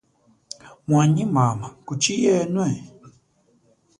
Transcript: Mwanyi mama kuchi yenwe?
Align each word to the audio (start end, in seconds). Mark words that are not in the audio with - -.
Mwanyi 0.87 1.23
mama 1.35 1.67
kuchi 1.85 2.13
yenwe? 2.23 2.67